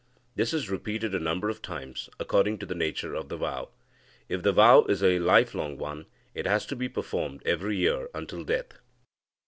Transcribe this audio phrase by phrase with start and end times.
[0.35, 3.69] This is repeated a number of times according to the nature of the vow.
[4.29, 8.09] If the vow is a life long one, it has to be performed every year
[8.15, 8.79] until death.